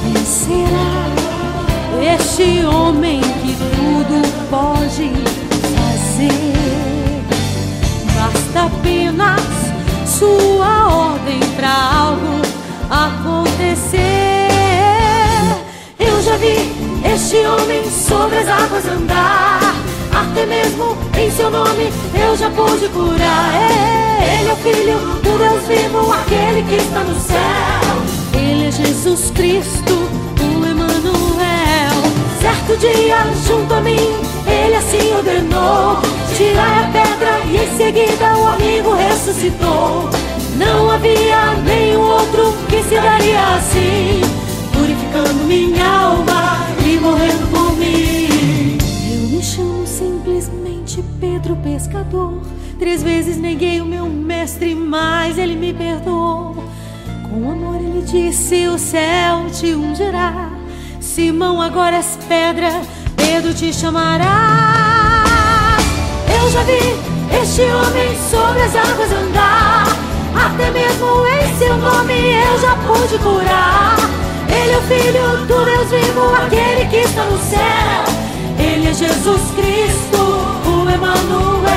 [0.03, 5.13] Quem será este homem que tudo pode
[5.77, 6.51] fazer?
[8.15, 9.43] Basta apenas
[10.07, 12.41] sua ordem para algo
[12.91, 14.20] acontecer.
[17.31, 19.61] Este homem sobre as águas andar.
[20.13, 23.53] Até mesmo em seu nome eu já pude curar.
[24.21, 28.35] Ele é o Filho do Deus vivo, aquele que está no céu.
[28.35, 29.93] Ele é Jesus Cristo,
[30.41, 32.03] o Emmanuel.
[32.41, 34.11] Certo dia, junto a mim,
[34.49, 35.99] ele assim ordenou:
[36.37, 40.11] Tirai a pedra e em seguida o amigo ressuscitou.
[40.57, 44.21] Não havia nenhum outro que se daria assim,
[44.73, 48.79] purificando minha alma e morrendo por mim.
[49.13, 52.41] Eu me chamo simplesmente Pedro Pescador.
[52.79, 56.65] Três vezes neguei o meu mestre, mas ele me perdoou.
[57.29, 60.51] Com amor ele disse: O céu te ungirá.
[61.01, 62.71] Simão, agora és pedra,
[63.17, 65.37] Pedro te chamará.
[66.29, 66.79] Eu já vi
[67.43, 69.87] este homem sobre as águas andar.
[70.35, 74.20] Até mesmo em seu nome eu já pude curar.
[74.53, 78.05] Ele é o Filho do Deus vivo, aquele que está no céu.
[78.59, 80.19] Ele é Jesus Cristo,
[80.67, 81.71] o Emmanuel.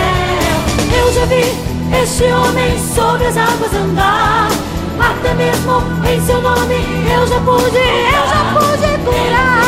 [0.97, 4.49] Eu já vi este homem sobre as águas andar.
[4.99, 9.62] Até mesmo em seu nome eu já pude, eu já pude curar.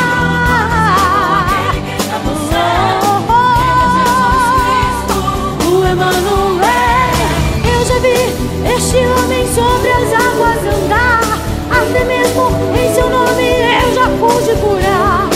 [11.96, 15.30] Até mesmo em seu nome eu já pude curar.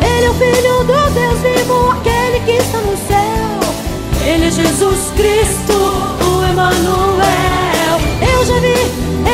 [0.00, 3.58] Ele é o Filho do Deus vivo, aquele que está no céu.
[4.24, 7.98] Ele é Jesus Cristo, o Emmanuel.
[8.32, 8.76] Eu já vi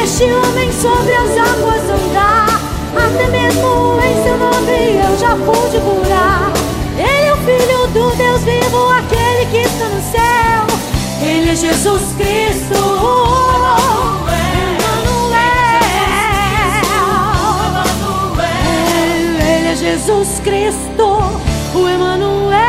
[0.03, 2.41] este homem sobre as águas andar.
[5.31, 6.53] nunca pude curar.
[6.97, 10.66] Ele é o Filho do Deus vivo, aquele que está no céu.
[11.22, 14.30] Ele é Jesus Cristo.
[19.91, 21.18] Jesus Cristo,
[21.74, 22.61] o Emanuel.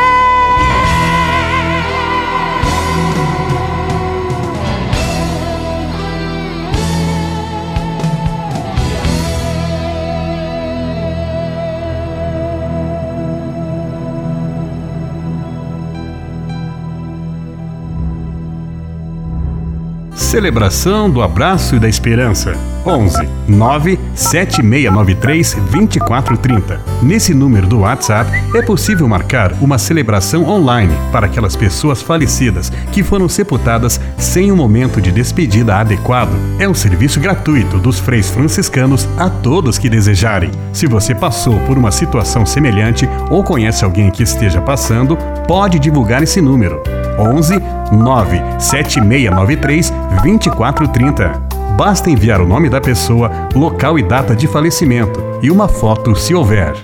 [20.16, 22.71] Celebração do Abraço e da Esperança.
[22.86, 26.80] 11 9 7693 2430.
[27.02, 33.02] Nesse número do WhatsApp é possível marcar uma celebração online para aquelas pessoas falecidas que
[33.02, 36.32] foram sepultadas sem um momento de despedida adequado.
[36.58, 40.50] É um serviço gratuito dos freis franciscanos a todos que desejarem.
[40.72, 45.16] Se você passou por uma situação semelhante ou conhece alguém que esteja passando,
[45.46, 46.82] pode divulgar esse número.
[47.18, 47.60] 11
[47.92, 51.51] 97693 2430.
[51.76, 56.34] Basta enviar o nome da pessoa, local e data de falecimento e uma foto se
[56.34, 56.74] houver.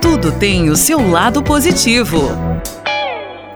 [0.00, 2.20] Tudo tem o seu lado positivo.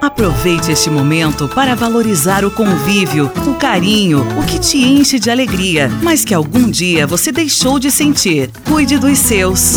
[0.01, 5.91] Aproveite este momento para valorizar o convívio, o carinho, o que te enche de alegria,
[6.03, 8.51] mas que algum dia você deixou de sentir.
[8.67, 9.77] Cuide dos seus.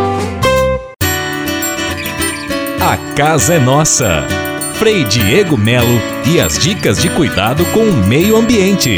[2.83, 4.23] A casa é nossa.
[4.73, 8.97] Frei Diego Melo e as dicas de cuidado com o meio ambiente.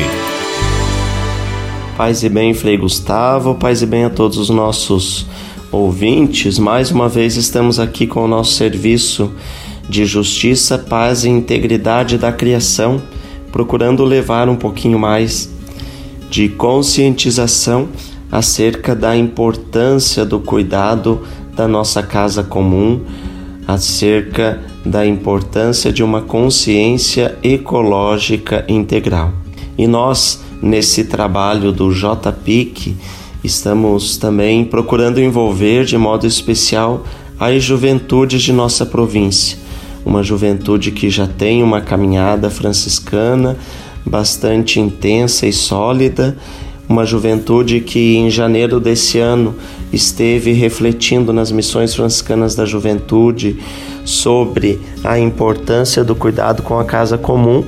[1.98, 5.28] Paz e bem, Frei Gustavo, paz e bem a todos os nossos
[5.70, 6.58] ouvintes.
[6.58, 9.34] Mais uma vez estamos aqui com o nosso serviço
[9.90, 13.02] de justiça, paz e integridade da criação,
[13.52, 15.50] procurando levar um pouquinho mais
[16.30, 17.90] de conscientização
[18.32, 21.22] acerca da importância do cuidado
[21.54, 23.02] da nossa casa comum
[23.68, 29.34] acerca da importância de uma consciência ecológica integral.
[29.78, 32.96] E nós, nesse trabalho do JPIC,
[33.44, 37.06] estamos também procurando envolver de modo especial
[37.40, 39.58] as juventudes de nossa província,
[40.06, 43.58] uma juventude que já tem uma caminhada franciscana
[44.06, 46.38] bastante intensa e sólida
[46.88, 49.56] uma juventude que em janeiro desse ano
[49.94, 53.60] esteve refletindo nas missões franciscanas da juventude
[54.04, 57.64] sobre a importância do cuidado com a casa comum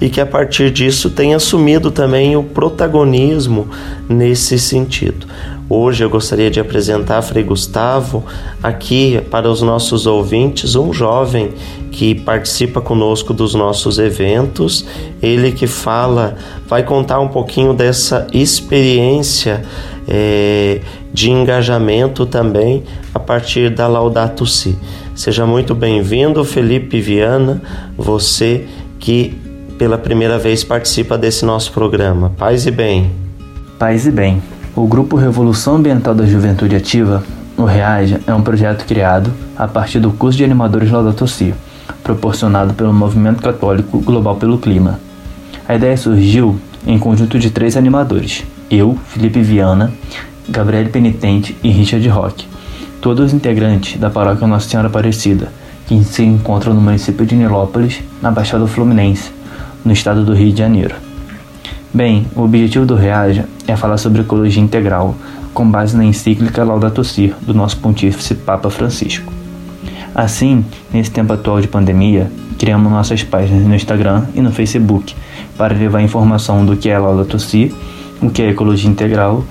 [0.00, 3.68] e que a partir disso tem assumido também o protagonismo
[4.08, 5.26] nesse sentido.
[5.72, 8.24] Hoje eu gostaria de apresentar Frei Gustavo
[8.60, 11.52] aqui para os nossos ouvintes, um jovem
[11.92, 14.84] que participa conosco dos nossos eventos,
[15.22, 19.62] ele que fala, vai contar um pouquinho dessa experiência
[20.10, 20.80] é,
[21.12, 22.82] de engajamento também
[23.14, 24.76] a partir da Laudato Si.
[25.14, 27.62] Seja muito bem-vindo, Felipe Viana,
[27.96, 28.66] você
[28.98, 29.38] que
[29.78, 32.32] pela primeira vez participa desse nosso programa.
[32.36, 33.10] Paz e bem.
[33.78, 34.42] Paz e bem.
[34.74, 37.22] O Grupo Revolução Ambiental da Juventude Ativa,
[37.56, 41.54] o REAGE, é um projeto criado a partir do curso de animadores Laudato Si,
[42.02, 45.00] proporcionado pelo Movimento Católico Global pelo Clima.
[45.68, 49.92] A ideia surgiu em conjunto de três animadores, eu, Felipe Viana,
[50.48, 52.46] Gabriel Penitente e Richard Roque,
[53.00, 55.52] todos integrantes da paróquia Nossa Senhora Aparecida,
[55.86, 59.32] que se encontra no município de Nilópolis, na Baixada Fluminense,
[59.84, 60.94] no estado do Rio de Janeiro.
[61.92, 65.16] Bem, o objetivo do Reaja é falar sobre ecologia integral,
[65.52, 69.32] com base na encíclica Laudato Si do nosso pontífice Papa Francisco.
[70.14, 75.16] Assim, nesse tempo atual de pandemia, criamos nossas páginas no Instagram e no Facebook
[75.56, 77.74] para levar informação do que é Laudato Si,
[78.20, 79.44] o que é ecologia integral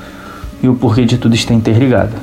[0.61, 2.13] e o porquê de tudo está interligado.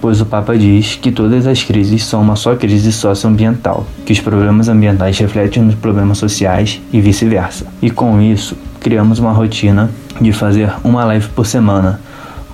[0.00, 4.20] Pois o Papa diz que todas as crises são uma só crise socioambiental, que os
[4.20, 7.66] problemas ambientais refletem nos problemas sociais e vice-versa.
[7.80, 12.00] E com isso, criamos uma rotina de fazer uma live por semana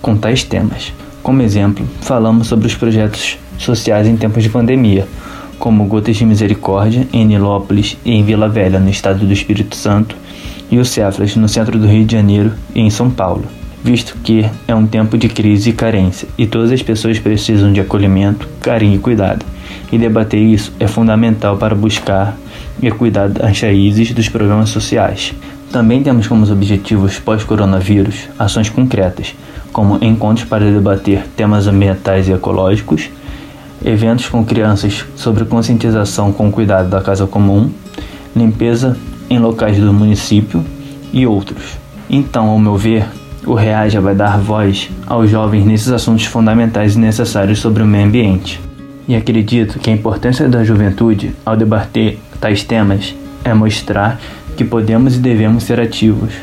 [0.01, 0.93] com tais temas.
[1.23, 5.07] Como exemplo, falamos sobre os projetos sociais em tempos de pandemia,
[5.59, 10.16] como Gotas de Misericórdia em Nilópolis e em Vila Velha, no estado do Espírito Santo,
[10.73, 13.45] e o Cefras, no centro do Rio de Janeiro e em São Paulo.
[13.85, 17.81] visto que é um tempo de crise e carência e todas as pessoas precisam de
[17.81, 19.45] acolhimento, carinho e cuidado.
[19.91, 22.37] E debater isso é fundamental para buscar
[22.81, 25.35] e cuidar das raízes dos programas sociais.
[25.73, 29.35] Também temos como objetivos pós-coronavírus ações concretas,
[29.73, 33.11] como encontros para debater temas ambientais e ecológicos,
[33.85, 37.68] eventos com crianças sobre conscientização com cuidado da casa comum,
[38.37, 38.97] limpeza
[39.33, 40.62] em locais do município
[41.11, 41.78] e outros.
[42.11, 43.07] Então, ao meu ver,
[43.47, 48.05] o Reaja vai dar voz aos jovens nesses assuntos fundamentais e necessários sobre o meio
[48.05, 48.61] ambiente.
[49.09, 54.20] E acredito que a importância da juventude ao debater tais temas é mostrar
[54.55, 56.35] que podemos e devemos ser ativos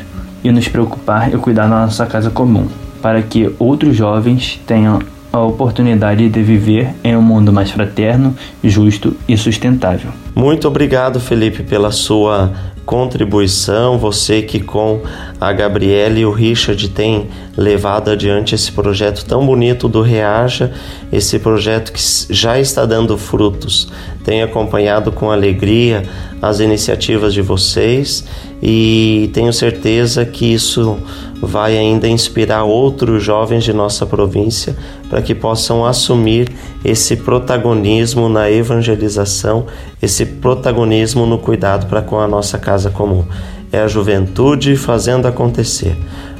[0.42, 2.66] e nos preocupar e cuidar da nossa casa comum,
[3.00, 4.98] para que outros jovens tenham
[5.32, 8.34] a oportunidade de viver em um mundo mais fraterno,
[8.64, 10.10] justo e sustentável.
[10.34, 12.50] Muito obrigado, Felipe, pela sua
[12.84, 15.00] contribuição, você que com
[15.40, 20.72] a Gabriela e o Richard tem levado adiante esse projeto tão bonito do Reaja,
[21.12, 22.00] esse projeto que
[22.30, 23.90] já está dando frutos.
[24.24, 26.02] Tenho acompanhado com alegria
[26.42, 28.24] as iniciativas de vocês
[28.62, 30.98] e tenho certeza que isso
[31.40, 34.76] vai ainda inspirar outros jovens de nossa província
[35.08, 36.48] para que possam assumir
[36.84, 39.66] esse protagonismo na evangelização,
[40.00, 43.24] esse protagonismo no cuidado para com a nossa casa comum.
[43.72, 45.96] É a juventude fazendo acontecer.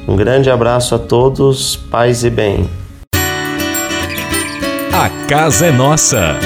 [0.06, 2.68] Um grande abraço a todos, paz e bem.
[4.92, 6.36] A casa é nossa.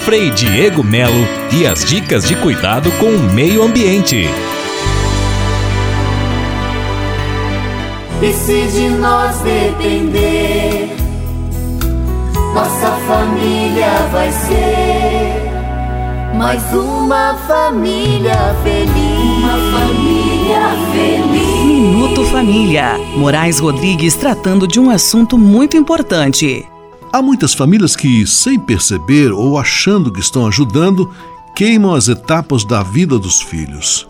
[0.00, 4.28] Frei Diego Melo e as dicas de cuidado com o meio ambiente.
[8.24, 10.96] E se de nós depender,
[12.54, 15.52] nossa família vai ser
[16.34, 19.42] mais uma família feliz.
[19.42, 21.64] Uma família feliz.
[21.66, 22.96] Minuto Família.
[23.14, 26.66] Moraes Rodrigues tratando de um assunto muito importante.
[27.12, 31.10] Há muitas famílias que, sem perceber ou achando que estão ajudando,
[31.54, 34.08] queimam as etapas da vida dos filhos.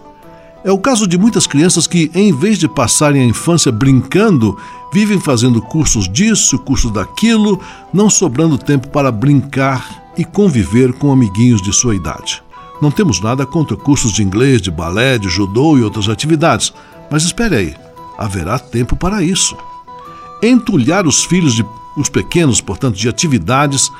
[0.64, 4.58] É o caso de muitas crianças que, em vez de passarem a infância brincando,
[4.90, 7.60] vivem fazendo cursos disso, cursos daquilo,
[7.92, 12.42] não sobrando tempo para brincar e conviver com amiguinhos de sua idade.
[12.80, 16.72] Não temos nada contra cursos de inglês, de balé, de judô e outras atividades,
[17.10, 17.74] mas espere aí,
[18.16, 19.54] haverá tempo para isso.
[20.42, 21.64] Entulhar os filhos de
[21.96, 23.90] os pequenos, portanto, de atividades,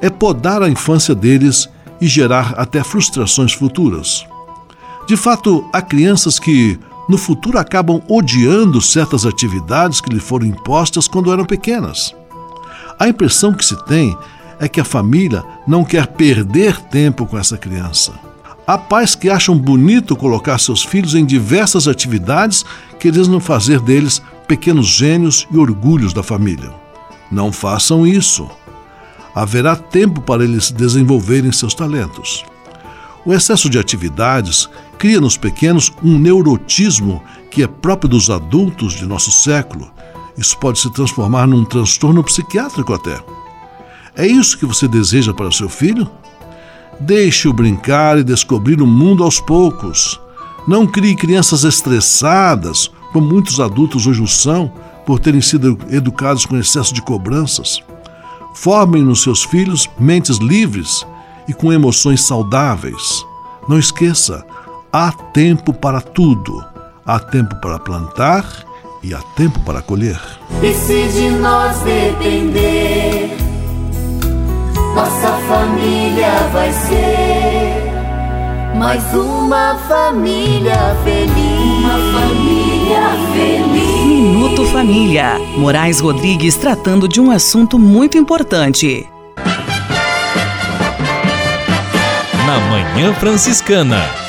[0.00, 1.68] é podar a infância deles
[2.00, 4.24] e gerar até frustrações futuras.
[5.06, 6.78] De fato, há crianças que,
[7.08, 12.14] no futuro, acabam odiando certas atividades que lhe foram impostas quando eram pequenas.
[12.98, 14.16] A impressão que se tem
[14.60, 18.12] é que a família não quer perder tempo com essa criança.
[18.66, 22.64] Há pais que acham bonito colocar seus filhos em diversas atividades,
[23.00, 26.70] querendo fazer deles pequenos gênios e orgulhos da família.
[27.32, 28.48] Não façam isso.
[29.34, 32.44] Haverá tempo para eles desenvolverem seus talentos.
[33.24, 34.68] O excesso de atividades
[35.00, 39.90] cria nos pequenos um neurotismo que é próprio dos adultos de nosso século.
[40.36, 43.18] Isso pode se transformar num transtorno psiquiátrico até.
[44.14, 46.06] É isso que você deseja para seu filho?
[47.00, 50.20] Deixe-o brincar e descobrir o mundo aos poucos.
[50.68, 54.70] Não crie crianças estressadas, como muitos adultos hoje o são,
[55.06, 57.82] por terem sido educados com excesso de cobranças.
[58.54, 61.06] Formem nos seus filhos mentes livres
[61.48, 63.24] e com emoções saudáveis.
[63.66, 64.44] Não esqueça,
[64.92, 66.64] há tempo para tudo.
[67.06, 68.44] Há tempo para plantar
[69.02, 70.20] e há tempo para colher.
[70.62, 73.36] E se de nós depender,
[74.94, 77.90] nossa família vai ser
[78.76, 81.78] mais uma família feliz.
[81.78, 83.00] Uma família
[83.32, 84.04] feliz.
[84.06, 85.38] Minuto Família.
[85.56, 89.08] Moraes Rodrigues tratando de um assunto muito importante.
[92.46, 94.19] Na Manhã Franciscana.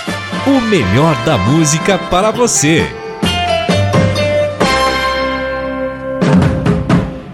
[0.47, 2.83] O melhor da música para você.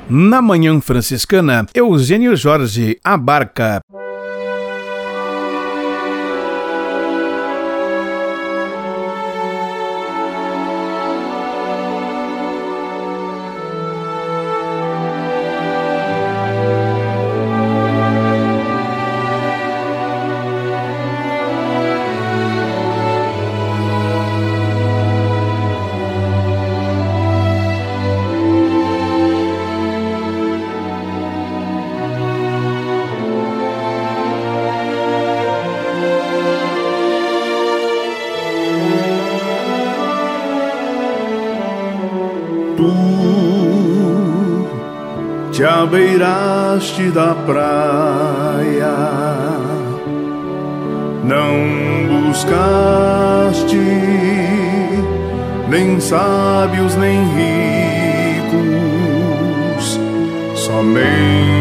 [0.10, 3.80] Na Manhã Franciscana, Eugênio Jorge abarca.
[45.88, 48.94] beiraste da praia,
[51.24, 53.78] não buscaste
[55.70, 57.20] nem sábios nem
[58.56, 58.70] ricos,
[60.56, 61.57] somente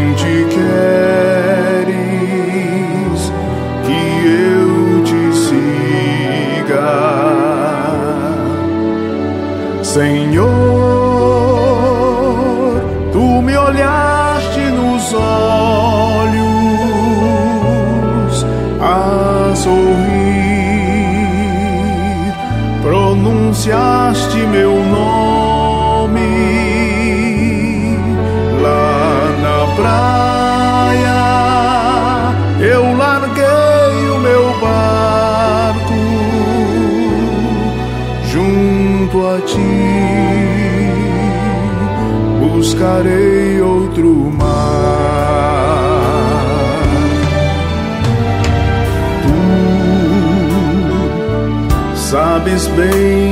[42.77, 44.47] buscarei outro mar.
[49.23, 49.33] Tu
[51.97, 53.26] sabes bem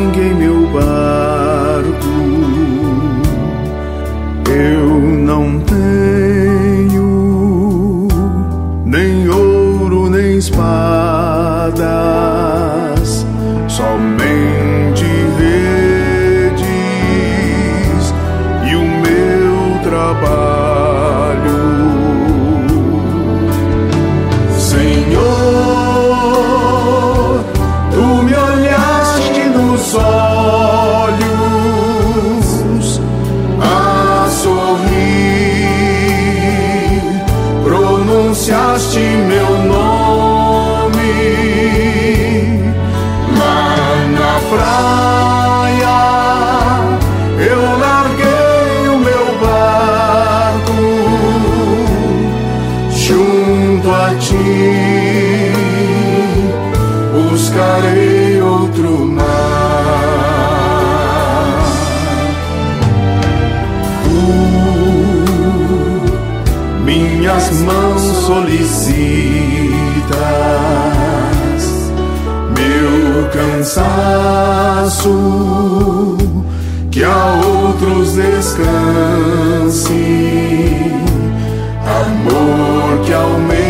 [76.90, 79.92] que a outros descanse,
[81.86, 83.63] amor que aumenta.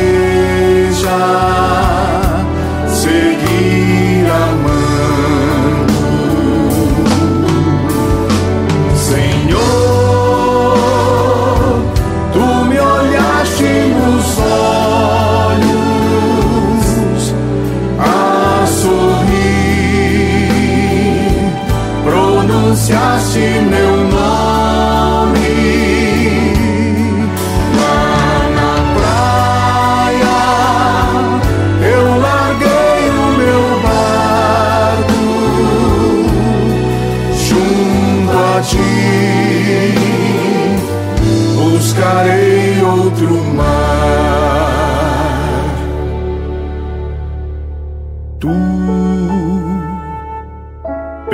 [22.86, 23.38] 假戏
[23.70, 23.93] 没有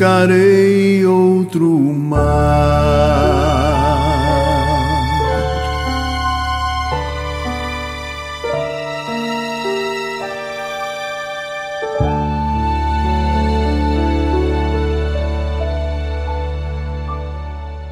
[0.00, 2.20] buscarei outro mar.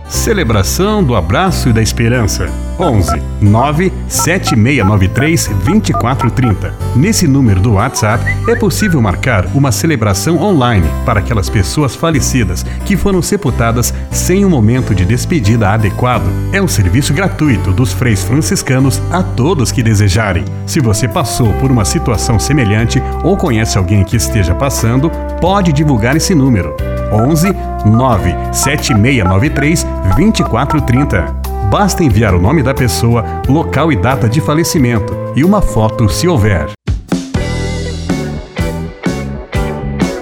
[0.08, 2.67] Celebração do abraço e da esperança.
[2.78, 6.74] 11 97693 2430.
[6.96, 12.96] Nesse número do WhatsApp é possível marcar uma celebração online para aquelas pessoas falecidas que
[12.96, 16.26] foram sepultadas sem um momento de despedida adequado.
[16.52, 20.44] É um serviço gratuito dos freis franciscanos a todos que desejarem.
[20.66, 25.10] Se você passou por uma situação semelhante ou conhece alguém que esteja passando,
[25.40, 26.74] pode divulgar esse número.
[27.12, 27.52] 11
[27.86, 31.37] 97693 2430.
[31.70, 36.26] Basta enviar o nome da pessoa, local e data de falecimento e uma foto se
[36.26, 36.70] houver.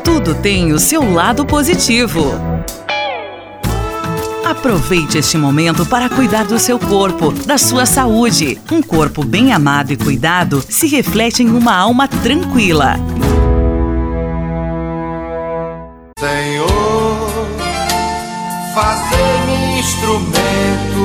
[0.03, 2.32] Tudo tem o seu lado positivo.
[4.45, 8.59] Aproveite este momento para cuidar do seu corpo, da sua saúde.
[8.70, 12.95] Um corpo bem amado e cuidado se reflete em uma alma tranquila.
[16.18, 17.30] Senhor,
[18.74, 20.86] fazer-me instrumento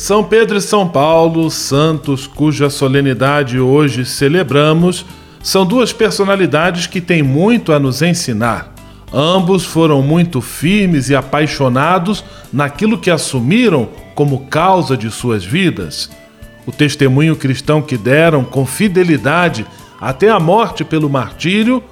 [0.00, 5.04] São Pedro e São Paulo, santos cuja solenidade hoje celebramos,
[5.42, 8.72] são duas personalidades que têm muito a nos ensinar.
[9.12, 16.10] Ambos foram muito firmes e apaixonados naquilo que assumiram como causa de suas vidas.
[16.66, 19.66] O testemunho cristão que deram com fidelidade
[20.00, 21.84] até a morte pelo martírio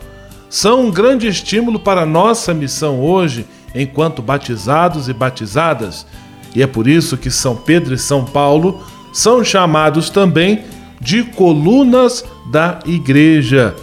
[0.49, 3.45] são um grande estímulo para nossa missão hoje,
[3.75, 6.07] enquanto batizados e batizadas.
[6.55, 8.83] E é por isso que São Pedro e São Paulo
[9.13, 10.61] são chamados também
[11.01, 13.75] de colunas da igreja,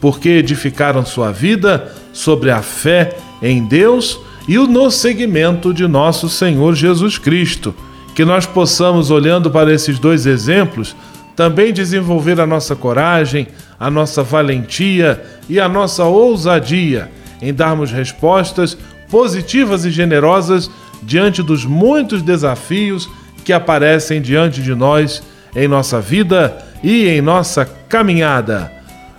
[0.00, 4.18] porque edificaram sua vida sobre a fé em Deus
[4.48, 7.74] e o no seguimento de nosso Senhor Jesus Cristo.
[8.14, 10.94] Que nós possamos, olhando para esses dois exemplos,
[11.34, 13.48] também desenvolver a nossa coragem,
[13.80, 17.10] a nossa valentia e a nossa ousadia
[17.40, 18.78] em darmos respostas
[19.10, 20.70] positivas e generosas
[21.02, 23.08] diante dos muitos desafios
[23.44, 25.22] que aparecem diante de nós
[25.54, 28.72] em nossa vida e em nossa caminhada.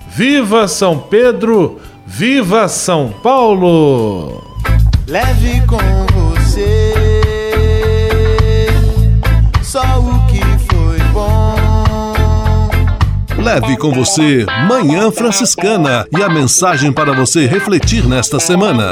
[0.09, 1.79] Viva São Pedro!
[2.05, 4.43] Viva São Paulo!
[5.07, 5.77] Leve com
[6.13, 6.93] você
[9.73, 10.39] só o que
[10.71, 12.69] foi bom.
[13.41, 18.91] Leve com você Manhã Franciscana e a mensagem para você refletir nesta semana.